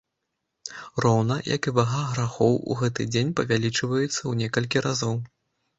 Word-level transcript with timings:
Роўна, 1.05 1.35
як 1.55 1.61
і 1.73 1.75
вага 1.81 2.01
грахоў 2.15 2.59
у 2.71 2.81
гэты 2.83 3.01
дзень 3.13 3.33
павялічваецца 3.43 4.13
ў 4.13 4.37
некалькі 4.43 4.77
разоў. 4.89 5.15